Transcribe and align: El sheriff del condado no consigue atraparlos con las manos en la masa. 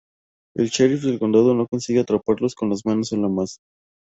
El 0.55 0.69
sheriff 0.71 1.03
del 1.03 1.19
condado 1.19 1.53
no 1.53 1.67
consigue 1.67 1.99
atraparlos 1.99 2.55
con 2.55 2.69
las 2.71 2.87
manos 2.87 3.11
en 3.11 3.21
la 3.21 3.29
masa. 3.29 3.57